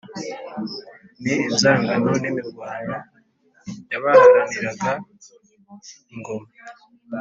[1.21, 2.97] ni inzangano n'imirwano
[3.89, 4.91] y'abaharaniraga
[6.13, 6.49] ingoma.